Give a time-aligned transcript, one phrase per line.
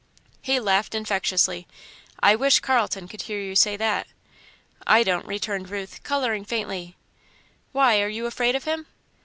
[0.41, 1.67] He laughed infectiously.
[2.21, 4.07] "I wish Carlton could hear you say that."
[4.87, 6.95] "I don't," returned Ruth, colouring faintly.
[7.71, 8.87] "Why; are you afraid of him?"